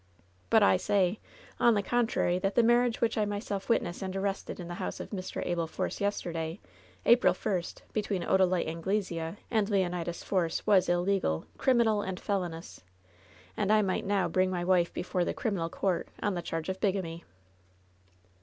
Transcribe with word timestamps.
But 0.49 0.63
I 0.63 0.77
say, 0.77 1.19
on 1.59 1.75
the 1.75 1.83
contrary, 1.83 2.39
that 2.39 2.55
the 2.55 2.63
marriage 2.63 3.01
which 3.01 3.19
I 3.19 3.25
myself 3.25 3.69
witnessed 3.69 4.01
and 4.01 4.15
arrested 4.15 4.59
in 4.59 4.67
the 4.67 4.73
house 4.81 4.99
of 4.99 5.11
Mr. 5.11 5.45
Abel 5.45 5.67
Force, 5.67 6.01
yesterday, 6.01 6.59
April 7.05 7.35
1st, 7.35 7.81
between 7.93 8.23
Odalite 8.23 8.65
Anglesea 8.65 9.37
and 9.51 9.69
Leonidas 9.69 10.23
Force, 10.23 10.65
was 10.65 10.89
illegal, 10.89 11.45
criminal 11.59 12.01
and 12.01 12.19
felonious; 12.19 12.81
and 13.55 13.71
I 13.71 13.83
might 13.83 14.03
now 14.07 14.27
bring 14.27 14.49
my 14.49 14.63
^ife 14.65 14.91
before 14.91 15.23
the 15.23 15.35
criminal 15.35 15.69
court 15.69 16.07
on 16.19 16.33
the 16.33 16.41
charge 16.41 16.67
of 16.67 16.79
bigamy." 16.79 17.23